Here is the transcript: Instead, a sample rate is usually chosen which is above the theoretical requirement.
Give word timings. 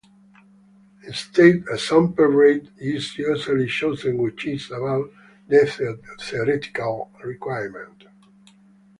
Instead, 1.05 1.63
a 1.71 1.77
sample 1.77 2.25
rate 2.25 2.67
is 2.79 3.19
usually 3.19 3.67
chosen 3.67 4.17
which 4.17 4.47
is 4.47 4.71
above 4.71 5.11
the 5.47 5.95
theoretical 6.19 7.11
requirement. 7.23 8.05